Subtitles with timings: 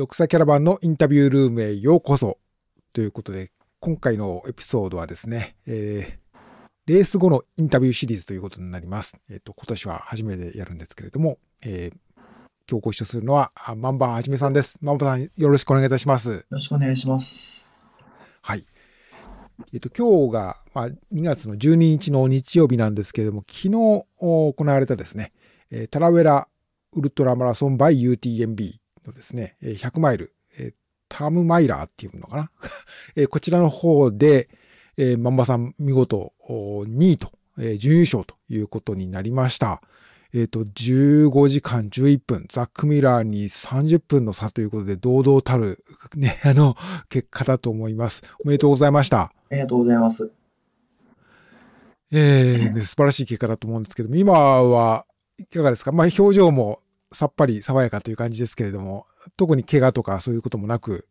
[0.00, 2.38] 読者キャラバンのインタビュールームへようこそ
[2.94, 3.50] ということで、
[3.80, 6.40] 今回のエピソードはですね、えー、
[6.86, 9.18] レース後のインタビューシリーズということになります。
[9.28, 12.20] えっ、ー、と、今年は初めてやるんですけれども、えー、
[12.66, 14.78] 今日ご一緒するのは、マンバーはじめさんです。
[14.80, 16.30] マンバーさん、よろしくお願いいたします。
[16.30, 17.70] よろしくお願いします。
[18.40, 18.64] はい。
[19.74, 23.70] えっ、と、今日が、まあ、2月の12日の日曜日なんですけれども、昨日
[24.16, 25.34] 行われたですね、
[25.70, 26.48] えー、タラウェラ
[26.94, 30.74] ウルトラマラソンバイ UTMB のですね、100マイル、えー、
[31.08, 32.50] タームマイラーっていうのかな、
[33.16, 34.48] えー、こちらの方で、
[34.96, 39.82] えー、マンバさん見事2位と、えー、準優勝ということになりました。
[40.32, 46.76] えっ、ー、と、15時間11分、ザック・ミラーに30分の差ということで、堂々たる、ね、 あの、
[47.08, 48.22] 結果だと思います。
[48.44, 49.22] おめでとうございました。
[49.22, 50.30] ありがとうございます。
[52.12, 55.06] えー、ね、素晴らしい結果だと思うんですけども、今は
[55.38, 55.90] いかがですか？
[55.92, 56.80] まあ、表情も
[57.12, 61.08] さっぱり爽やかという感じですけれども、特に怪我とかそういうこともなく、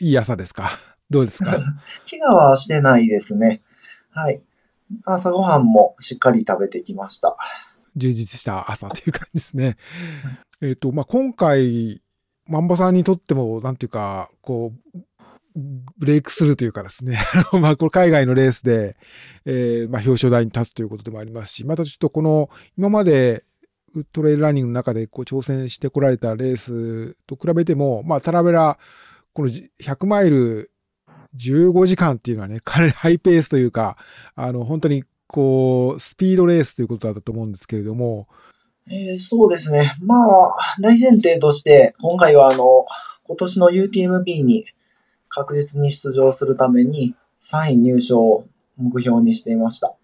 [0.00, 0.70] いい朝ですか？
[1.10, 1.50] どうですか？
[2.08, 3.62] 怪我はしてないですね。
[4.10, 4.40] はい。
[5.04, 7.36] 朝ごはんもしっかり食べてきました。
[7.96, 9.76] 充実した朝という感じですね。
[10.62, 12.02] えっ、と、まあ、今回、
[12.46, 15.00] マンバさんにとっても、なんていうか、こう、
[15.98, 17.18] ブレイクスルーというかですね、
[17.60, 18.96] まあ、これ海外のレースで、
[19.44, 23.44] えー、まあ、表彰台に立つということでもありますし、またちょっとこの、今まで、
[24.04, 28.78] トレイルランニングの中でこう挑戦してこられたレースと比べても、まあ、タラベラ、
[29.32, 30.70] この100マイル
[31.36, 33.96] 15時間っていうのはね、 かなりハイペースというか、
[34.34, 38.28] あの、本当にこう、スピードレースということだったと思うんですけれども。
[38.90, 39.92] えー、そうですね。
[40.00, 42.86] まあ、大前提として、今回はあの、
[43.26, 44.64] 今年の UTMB に
[45.28, 48.46] 確実に出場するために3位入賞を
[48.78, 49.94] 目標にしていました。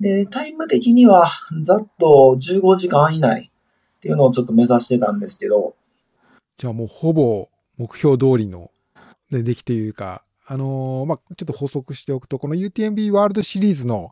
[0.00, 1.28] で、タイム的には
[1.60, 3.50] ざっと15時間以内
[3.98, 5.74] っていうのをちょっと目指してたんですけど。
[6.56, 8.70] じゃあもうほぼ目標通りの、
[9.30, 14.10] ね、出来というか、あのー、まあ、ちょっと補足しておくと、この UTMB ワールドシリーズの、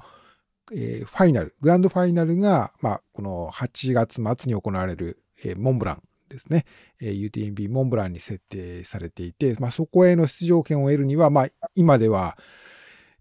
[0.72, 6.66] えー、ファイナル、グランドファイナルが、まあ、この8月末に行われる、えー、モンブランですね、
[7.00, 12.38] え、UTMB モンブランに設定されていて、まあ、そこへの出場権を得るには、まあ、今では、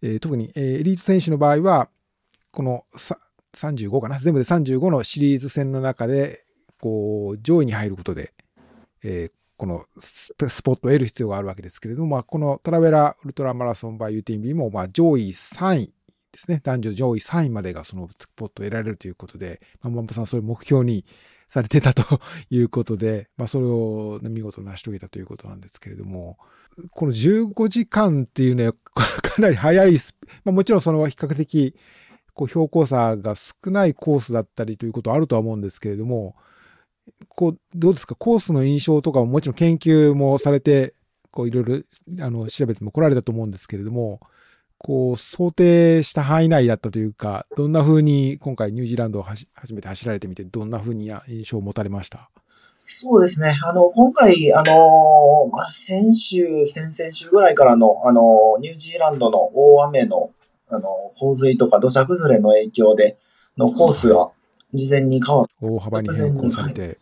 [0.02, 1.90] えー、特に、えー、エリート選手の場合は、
[2.58, 2.86] この
[3.54, 6.44] 35かな、全部で35のシリーズ戦の中で、
[6.82, 8.34] こう、上位に入ることで、
[9.04, 15.94] えー、このスポットを得る必要があるわけですけれども、まあ、このトラベラーウルトラマラソンバー UTMB もまあ上位3位
[16.32, 16.60] ですね。
[16.64, 21.06] 男女上位3位までがそのスポットを得られるということで、まあ、マンパさんそれを目標に
[21.50, 26.40] されてたということで、まあ、それを、見事成し遂げたということなんですけれども、
[26.90, 29.94] この15時間っていうね、かなり早い、
[30.44, 31.76] まあ、もちろんその比較的
[32.38, 36.36] こう標高差が少ないコースだったりということはあるとは思うんですけれども、
[37.30, 40.94] こう、どうですか、コースの印象とかももちろん研究もされて、
[41.32, 44.20] こういろいろあの調べても来られたと思うんですけれども、
[44.78, 52.30] こう想定した範囲内だったというか、どんな風に今回ニュージーランドを初めて走られてみて、どんな風に印象を持たれました？
[52.86, 53.60] そうですね。
[53.64, 60.30] あの、今回、あの、先週、先々週ぐらいからの、あの、ニュージーランドの大雨の、
[60.70, 63.18] あの、洪水とか土砂崩れの影響で、
[63.58, 64.30] のコースが
[64.74, 66.98] 事前に変わっ大幅に変更されて。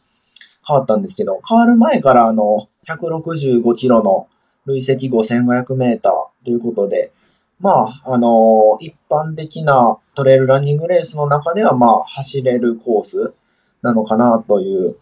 [0.68, 4.28] 変わったんですけど、変わる前からあの、165キロの
[4.66, 7.12] 累積5500メーターということで、
[7.60, 13.34] まあ、あの一般的なトレイルランニングレースの中では、まあ、走れるコース
[13.82, 14.98] なのかなという、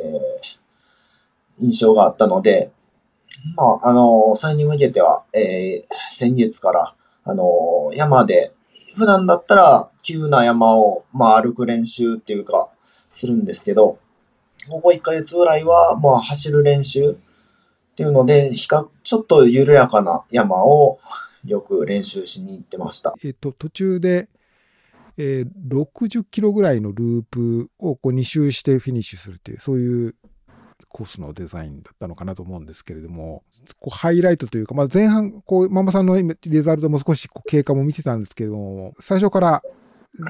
[0.00, 2.70] えー、印象があったので、
[3.56, 6.94] まあ、あのそれに向けては、えー、先月から、
[7.24, 8.52] あの山で
[8.94, 12.68] 普段だったら急な山を、まあ、歩く練習っていうか、
[13.12, 13.98] するんですけど、
[14.68, 17.14] ここ1ヶ月ぐらいは、まあ、走る練習っ
[17.94, 20.98] ていうので、比較、ちょっと緩やかな山を
[21.44, 23.14] よく練習しに行ってました。
[23.22, 24.28] えっ、と、途中で、
[25.18, 30.14] えー、60キロぐらいのループをこう2周してフィニッシュするっていう、そういう
[30.92, 33.42] コースのデザインだったのかなと思うんですけれども、
[33.80, 39.62] こうハイライトというか、まあ、前半、こう、ママさんのレザルトも少しこう経過も見てたんですけども、最初から、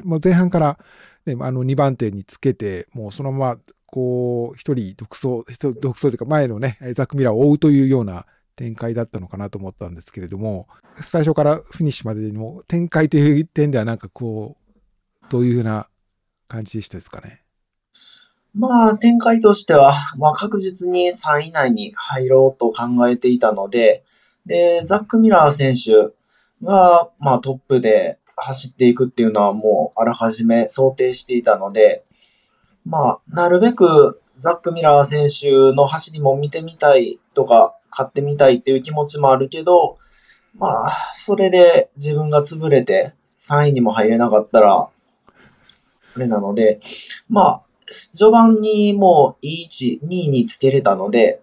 [0.05, 0.79] もう前半から、
[1.27, 5.45] ね、あの2番手につけて、もうそのまま、こう、一人独走、
[5.81, 8.27] 独走というか前のね、ザック・ミラーを追うというような
[8.57, 10.69] 展開だったのかなと思ったんですけれども、
[11.01, 15.89] 最初からフィニッシュまでにも展開という点ではなんかこう、どういうふうな
[16.49, 17.42] 感じでしたですかね？
[18.55, 24.05] まあ、展開としては、まあ確実に3位以内に入ろうと考えていたので、
[24.47, 26.15] で、ザック・ミラー選手
[26.65, 32.05] が、まあトップで走っていくっていうのはもうあらかじめ想定していたので、
[32.85, 39.99] まあ、なるべくザック・ミラー選手の走りも見てみたいとか、買ってみたいっていう気持ちもあるけど、
[40.59, 44.91] まあ、それで自分が潰れて3位にも入れなかったら、あ
[46.19, 46.81] れなので、
[47.29, 51.41] まあ、序盤にもういい位置、2位につけれたので、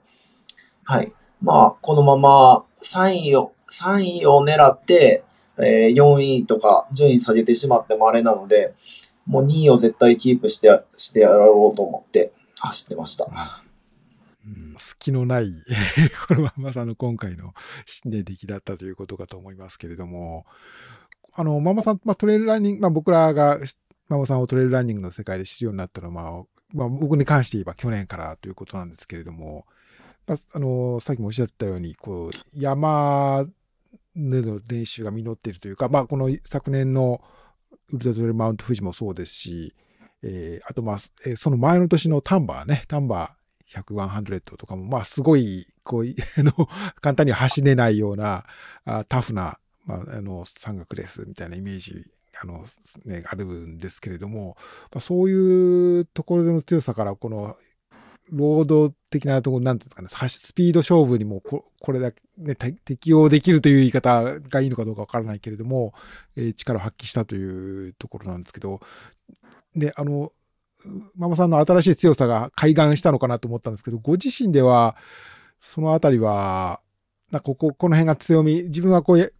[0.83, 1.11] はい。
[1.41, 5.23] まあ、このまま3位を、3位を狙って、
[5.57, 8.73] えー、4位とか順位下げてしまってもあれなので、
[9.25, 13.27] もう2位を絶対キープして、してやろうと思って走ってました。
[14.77, 15.47] 隙のない
[16.27, 17.53] このままさんの今回の、
[18.05, 20.45] ね、出来だったということかと思いますけれども、
[21.35, 23.59] あの、ママさん、まあ、トレイルランニング、まあ、僕らが
[24.09, 29.65] ママさんをトレイルランニングの世界で知るようになったのは、まあ、まあ、僕に関して言えば去年からということなんですけれども、
[30.27, 33.45] まあ、あの、さっきもおっしゃったように、こう、山
[34.15, 37.21] での練習が実っているというか、まあ、この昨年の
[37.91, 39.75] ウルトラトレイルマウント富士もそうですし、
[40.23, 46.05] えー、あと、まあ、えー、その前の年のタンバーね、タンバー100、100とかも、まあ、すごい、こう、
[46.37, 46.51] あの、
[47.01, 48.45] 簡単に走れないような、
[48.85, 52.05] あタフな、まあ、あの、山岳レースみたいなイメージ、
[52.41, 52.65] あの、
[53.05, 54.57] ね、あるんですけれども、
[54.91, 57.55] まあ、そういうところでの強さから、この、
[58.31, 65.93] ロード的なところ、なんていうんですかね、スピード勝負にもこ、これだけ、ね、適用できるという言い方がいいのかどうかわからないけれども、
[66.35, 68.81] えー、力を発揮したというところなんですけど、
[69.75, 70.31] で、あの、
[71.15, 74.95] ママさんの新しい強さが開眼したのかなと思ったんですけど、ご自身では、
[75.59, 76.81] そのあたりは、
[77.31, 79.33] なここ、この辺が強み、自分はこう、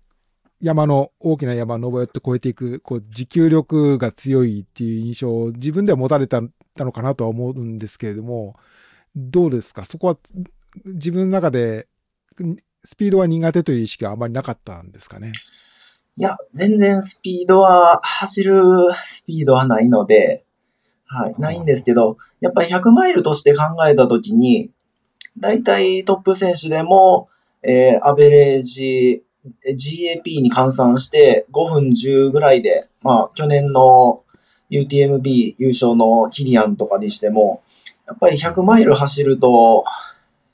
[0.61, 6.41] 山の、大きな山を登って越えていく、こう、持久力が強いっていう印象を自分では持たれた
[6.77, 8.55] のかなとは思うんですけれども、
[9.15, 9.85] どうですか？
[9.85, 10.17] そこは
[10.85, 11.87] 自分の中で
[12.83, 15.33] スピードは苦手という意識はあまりなかったんですかね？
[16.17, 18.61] いや、全然スピードは、走る
[19.05, 20.45] スピードはないので、
[21.05, 24.71] はい、ないんですけど、やっぱり100マイルとして考えたときに、
[25.37, 27.29] 大体トップ選手でも、
[27.63, 34.23] えー、アベレージ、GAP に換算して5分10ぐらいで、まあ、去年の
[34.69, 37.63] UTMB 優勝のキリアンとかにしても、
[38.05, 39.85] やっぱり100マイル走ると、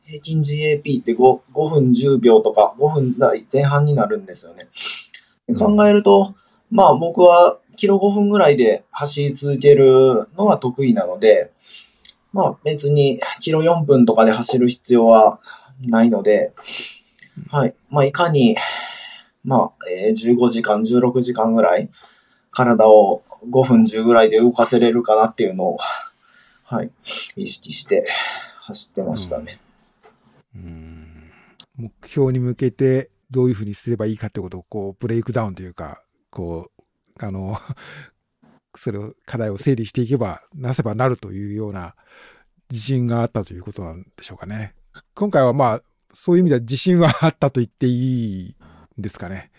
[0.05, 4.67] 平均 GAP って 5, 5分10秒とか5分台前半になるんですよね。
[5.57, 6.35] 考えると、
[6.69, 11.51] まあ僕はキロ5分ぐらいで走り続けるのは得意なので、
[12.33, 15.39] まあ別にキロ4分とかで走る必要は
[15.81, 16.53] ないので、
[17.49, 17.75] はい。
[17.89, 18.55] まあいかに、
[19.43, 21.89] まあ、えー、15時間、16時間ぐらい
[22.51, 25.77] 体を5分10ぐらいで動かせれるかなっていうのを
[26.67, 26.91] はい、
[27.35, 28.07] 意識して
[28.61, 29.59] 走ってましたね。
[30.55, 31.31] うん、
[31.77, 37.59] 目標に向けてどういうふうにすればいいかってことをこうブレイクダウンというか、こう、あの、
[38.75, 41.95] それを、課題を整理していけば、なせばなるというような
[42.71, 44.73] 自信があったということなんでしょうかね。
[45.13, 45.81] 今回はまあ、
[46.15, 48.55] そういう意味では自信はあったと言っていい
[48.97, 49.51] んですかね。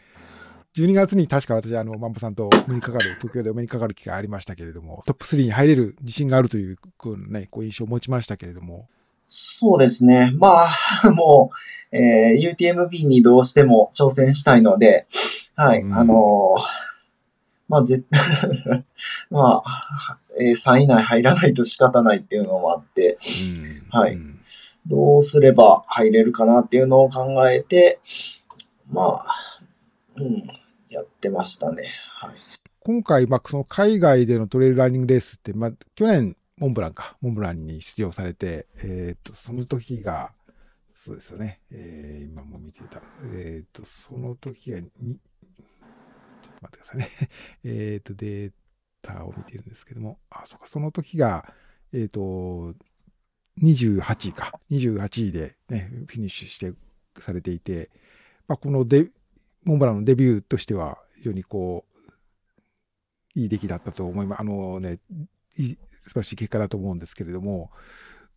[0.75, 8.89] 12月に確か私、あの、マンボさんとお目にかかる、東京でお目にかかる機会ありましたけれども、トップ3に入れる自信があるという、こうね、こう印象を持ちましたけれども。
[9.29, 10.33] そうですね。
[10.37, 10.65] ま
[11.05, 11.51] あ、 も
[11.93, 15.07] う、えー、UTMB にどうしても挑戦したいので、
[15.57, 16.63] はい、うん、あのー、
[17.69, 18.85] まあ、絶対
[19.31, 23.19] まあ、えー、3位以内入らないと仕方ないっていうのもあって、
[23.93, 24.36] うん、はい、うん、
[24.89, 27.99] どうすれば入れるかなっていうのを考えて、
[28.89, 29.27] まあ、
[30.17, 30.45] うん、
[30.89, 31.83] やってましたね。
[32.21, 32.35] はい、
[32.81, 40.33] 今回、まあ、その海外でのトレイルランニングレースって、まあ、去年、モンブランか、モンブランに出場されて、えっ、ー、と、その時が、
[40.95, 43.03] そうですよね、えー、今も見てた。
[43.35, 45.17] えっ、ー、と、その時が、ちょっと待
[46.67, 47.09] ってくださいね。
[47.65, 48.53] えっと、デー
[49.03, 51.53] タを見てるんですけども、あ、そうか、その時が、
[51.93, 52.75] えっ、と、
[53.63, 56.73] 28位か、28位でね、フィニッシュして
[57.21, 57.91] されていて、
[58.49, 59.11] まあ、このデ
[59.65, 64.41] モンブランのデビューとしては、非常にこう、いい出来だったと思います。
[64.41, 64.99] あのね、
[65.57, 67.71] 素晴らしい結果だと思うんですけれども、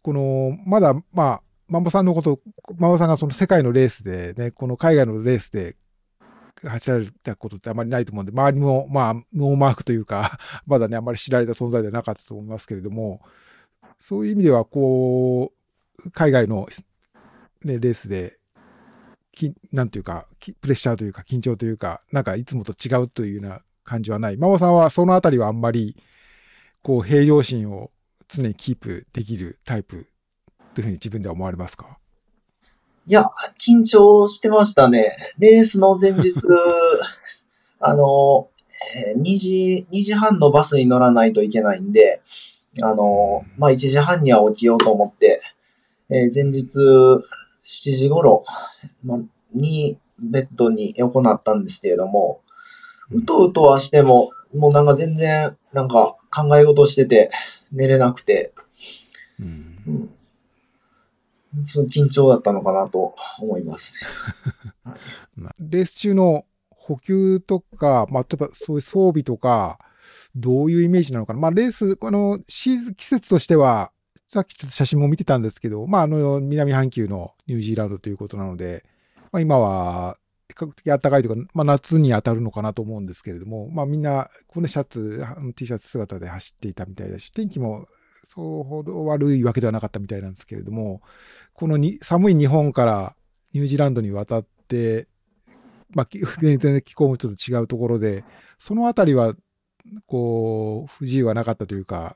[0.01, 2.39] この、まだ、まあ、マンボさんのこと、
[2.77, 5.75] マンボさんがその世界のレースでね、この海外のレースで
[6.63, 13.21] 走られたことってあまりないと思うんで、周りも、まあ、ノーマークというか、 まだね、あまり知られた存在ではなかったと思いますけれども、
[13.99, 15.51] そういう意味では、こ
[16.05, 16.67] う、海外の、
[17.63, 18.37] ね、レースで
[19.31, 20.25] きなんていうか、
[20.61, 24.37] プレッシャーというか、緊張というか、なんかいつもと違うというような感じはない。
[24.37, 26.01] 真央さんはそのあたりはあんまり、
[26.81, 27.91] こう、平常心を
[28.27, 30.07] 常にキープできるタイプ
[30.73, 31.97] というふうに自分では思われますか？
[33.07, 35.15] いや、緊張してましたね。
[35.39, 36.33] レースの前日、
[37.79, 38.49] あの、
[39.17, 42.21] 2時、2時半のバスに乗らないといけないんで、
[42.81, 45.41] あの、まあ、1時半には起きようと思って、
[46.09, 46.79] えー前日
[47.65, 48.43] 7時頃、
[49.03, 49.19] まあ、
[49.53, 52.41] にベッドに横なったんですけれども、
[53.11, 57.31] うとうとはしても、もうなんか全然、なんか考え事してて
[57.71, 58.53] 寝れなくて、
[59.39, 60.09] うん
[61.55, 61.65] うん。
[61.65, 63.93] その緊張だったのかなと思います。
[65.35, 69.79] まあレース中の補給とか、まあ、例えばそういう装備とか、
[70.39, 71.39] どういうイメージなのかな。
[71.39, 73.91] まあ、レース、このシーズン、季節としては、
[74.27, 78.85] さっきちょっと写真も見てたんですけど、まあ、あの、南半球のニュージーランドということなので、
[79.31, 80.17] まあ、今は、
[80.47, 85.23] 比較的暖かいというか、まあ、夏に当たるのかなと思うんですけれども、まあ、みんな、このシャツ、
[85.55, 87.87] T シャツ姿で走っていたみたいだし、天気も
[88.29, 91.01] そうほど悪いわけではなかったみたいなんですけれども、
[91.53, 93.15] このに寒い日本から
[93.53, 95.07] ニュージーランドに渡って、
[95.95, 96.07] まあ、
[96.39, 98.23] 全然気候もちょっと違うところで、
[98.59, 99.33] そのあたりは、
[100.07, 102.15] こう、不自由はなかったというか、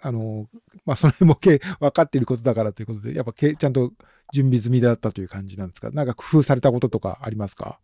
[0.00, 0.46] あの、
[0.86, 3.92] まあ、その辺もけ分かっていることだからということで、やっぱけちゃんと
[4.32, 5.90] 準備済みだったという感じなんですか？
[5.90, 7.80] なんか工夫されたこととかありますか？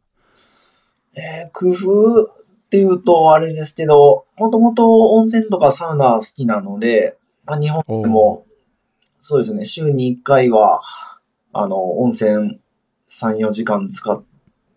[1.15, 8.47] えー工夫っていうとあれですけど、もともと温泉とかサウナ好きなので、まあ、日本でも、
[9.21, 10.83] そうですね、週に1回は、
[11.53, 12.61] あの、温泉
[13.09, 14.23] 3、4時間使っ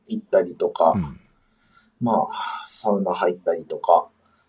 [0.08, 1.20] 行ったりとか、うん。
[2.00, 4.08] まあ、サウナ入ったりとか、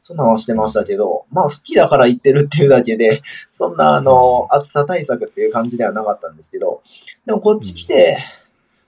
[0.08, 6.80] そんなんはしてましたけど、まあ好きだから行ってるっていうだけで、そんなあの、暑さ対策っていう感じではなかったんですけど、
[7.26, 8.16] でもこっち来て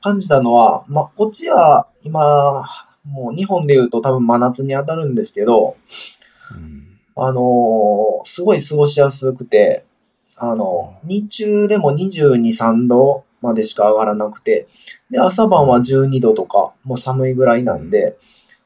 [0.00, 2.66] 感じたのは、まあこっちは今、
[3.04, 5.76] もう日本で言うと多分真夏に当たるんですけど、
[6.52, 6.98] うん。
[7.16, 9.84] あのーすごい過ごしやすくて、
[10.38, 14.68] あの、日中でも22、3度までしか上がらなくて、
[15.10, 18.16] で、朝晩は12度とか、もう寒いぐらいなんで、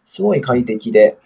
[0.05, 1.19] すごい快適で、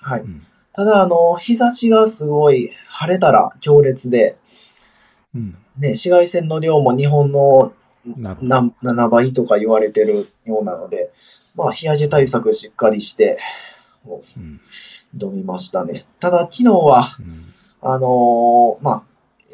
[0.00, 0.22] はい。
[0.22, 0.47] うん
[0.78, 4.36] ただ、あの、日差しがすごい晴れたら強烈で、
[5.34, 5.50] うん。
[5.76, 7.72] ね、紫外線の量も日本の
[8.16, 8.48] なるほど。
[8.48, 11.10] な7倍とか言われてるようなので、
[11.56, 13.40] まあ、日焼け対策しっかりして、
[14.04, 14.60] もううん
[15.16, 16.06] 挑みましたね。
[16.20, 19.02] ただ、昨日は、うんあのーまあ、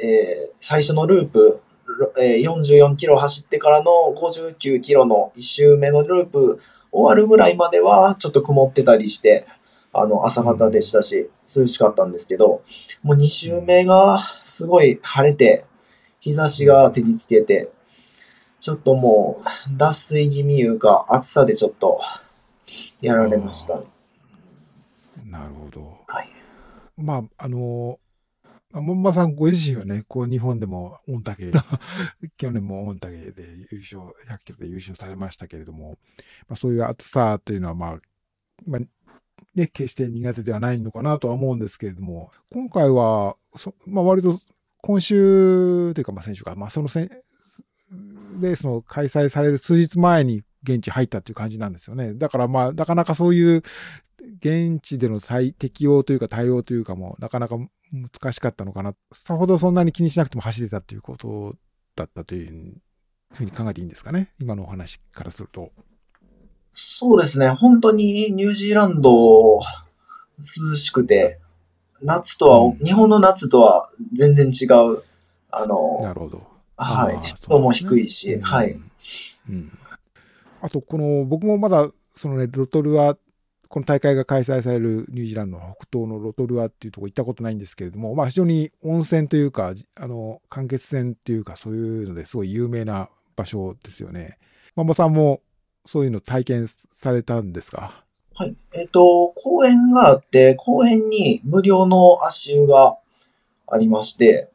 [0.04, 6.60] えー最初のループ、ろえー44キロ走ってからの59キロの1周目のループ
[6.92, 9.46] 終わるぐらいまではちょっと曇ってたりして、
[9.94, 12.62] あの、朝方でしたし、涼しかったんですけど、
[13.02, 15.64] もう2周目がすごい晴れて、
[16.20, 17.70] 日差しが照りつけて、
[18.60, 22.00] ちょっともう、脱水気味いうか、暑さでちょっと、
[23.00, 23.84] やられましたね。
[25.26, 25.98] なるほど。
[26.06, 26.28] はい。
[26.96, 27.98] まあ、あの、
[28.72, 31.52] 門馬さんご自身はね、こう日本でも御嶽、
[32.36, 35.98] 去年も御嶽で優勝、100キロで優勝されましたけれども、
[36.48, 37.98] まあ、そういう暑さというのは、まあ、
[38.66, 38.80] まあ、
[39.54, 43.36] ね、決して苦手ではないのかなとは思うんですけれども、今回は、
[43.86, 44.38] まあ、割と
[44.80, 47.08] 今週というか、まあ、先週か、まあ、そのせ
[48.40, 52.14] レースの開催される数日前に現地入ったっていう感じなんですよね。
[52.14, 53.62] だからまあ、なかなかそういう
[54.40, 57.56] 現地での対適応というか対応というかもなかなか
[57.92, 58.94] 難しかったのかな。
[59.12, 61.54] さほどそんなに気にしなくても走れたということ
[61.94, 62.80] だったという
[63.32, 64.32] ふうに考えていいんですかね。
[64.40, 65.70] 今のお話からすると。
[66.74, 67.48] そうですね。
[67.48, 69.60] 本当にニュージーランド、
[70.38, 71.38] 涼しくて、
[72.02, 75.02] 夏とは、うん日本の夏とは全然違う。
[75.50, 76.46] あの、なるほど。
[76.76, 78.76] はい湿度も低いし、うんはい。。
[79.48, 79.78] うん。
[80.60, 83.16] あと、この、僕もまだ、そのね、ロトルア、
[83.68, 94.38] この大会が開催されるニュージーランドの北東のロトルアっていうところ行ったことないんですけれども、まあ非常に温泉というか、あの、間欠泉っていうか、そういうのですごい有名な場所ですよね。
[94.74, 95.40] ママさんも
[95.86, 98.04] そういうの体験されたんですか？
[98.34, 98.56] はい。
[98.74, 102.96] えっ、と、公園があって、公園に無料の足湯が
[103.68, 104.50] ありまして、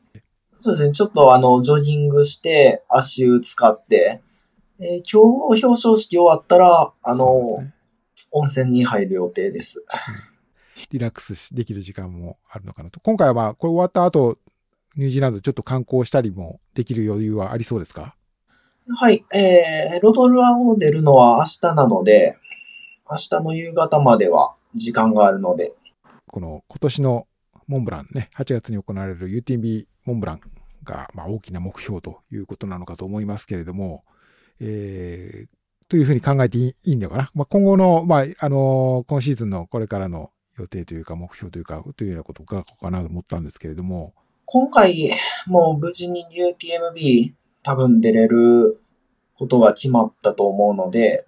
[0.59, 0.93] そうですね。
[0.93, 4.21] ちょっとあの、ジョギングして、足湯使って、
[4.79, 7.63] えー今日表彰式終わったら、あの、
[8.31, 9.83] 温泉に入る予定です。
[10.91, 12.99] リラックスしできる時間もあるのかなと。
[12.99, 14.37] 今回はまあ、これ終わった後、
[14.95, 18.15] ニュージーランドちょっと観光したりもできる余裕はありそうですか？
[18.97, 22.37] はい、えー、ロトルアを出るのは明日なので、
[23.09, 25.73] 明日の夕方までは時間があるので、
[26.25, 27.27] この今年の
[27.67, 30.41] モンブランね、8月に行われる UTMB モンブラン
[30.83, 34.03] が、まあ、大きな目標ということなのかと思いますけれども、
[34.59, 37.31] えーというふうに考えていいいいのかな？
[37.33, 40.29] まあ、今後の、まあ、あの今シーズンのこれからの
[40.59, 44.13] 予定というか目標というか、というようなことを伺おうかなと思ったんですけれども、
[44.45, 45.11] 今回
[45.47, 48.79] もう無事に UTMB 多分出れる
[49.35, 51.25] ことが決まったと思うので、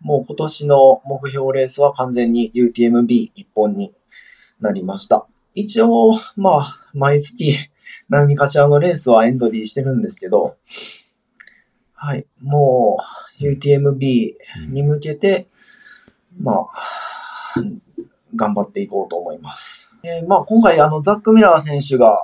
[0.00, 3.94] もう今年の目標レースは完全に UTMB 一本に
[4.60, 5.26] なりました。
[5.54, 7.54] 一応、まあ、毎月
[8.08, 10.56] 何かしらのレースはエントリーしてるんですけど、
[11.94, 12.98] はい、も
[13.40, 14.34] う UTMB
[14.68, 15.48] に向けて、
[16.38, 16.68] まあ、
[18.36, 19.73] 頑張っていこうと思います。
[20.06, 22.14] えーまあ今回あのザック・ミラー選手が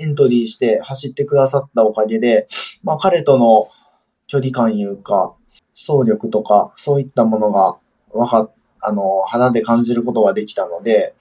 [0.00, 2.48] エントリーして走ってくださったおかげで、
[2.82, 3.68] まあ彼との
[4.26, 5.34] 距離感いうか、
[5.74, 7.76] 走力とか、そういったものが
[8.12, 11.14] わかっ、あの、肌で感じることができたので、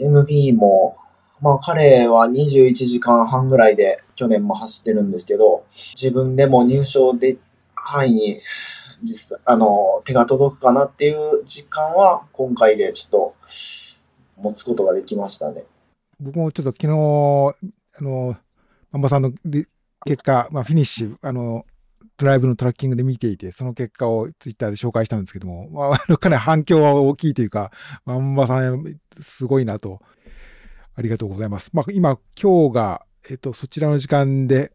[0.00, 0.96] MB も、
[1.40, 7.36] まあ彼は21時間半ぐらいで去年も走ってるんですけど、自分でも入賞で、
[7.74, 8.38] 範囲に
[9.02, 13.34] 実際、あの、手が届くかなっていう実感は今回でちょっと
[14.42, 15.64] 持つことができましたね。
[16.20, 16.88] 僕もちょっと昨日、
[17.98, 18.36] あの、
[18.90, 19.66] マンバさんのリ
[20.04, 21.64] 結果、まあ、フィニッシュ、あの、
[22.16, 27.70] ドライブのトラッキングで見ていて、その結果をツイッターで紹介したんですけども、まあ、かなり反響は大きいというか、
[28.04, 28.84] マンバさん、
[29.20, 30.00] すごいなと。
[30.94, 31.70] ありがとうございます。
[31.72, 34.72] まあ、今、今日が、えっと、そちらの時間で、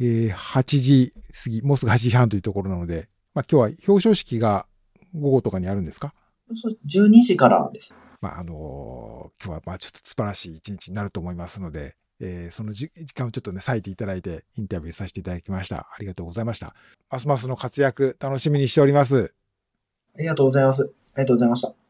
[0.00, 1.12] えー8時
[1.44, 4.66] 過ぎ、もうすぐ8時半というところなので、まあ、今日は表彰式が
[5.14, 6.14] 午後とかにあるんですか？
[6.54, 7.94] そう12時からです。
[8.20, 15.88] まあ、あの今日はまあちょっと素晴らしい一日になると思いますので、えーその時間をちょっとね、割いていただいて、インタビューさせていただきました。
[15.92, 16.74] ありがとうございました。
[17.10, 19.34] ますますの活躍、楽しみにしております。
[20.16, 20.82] ありがとうございます。
[20.82, 21.87] ありがとうございました。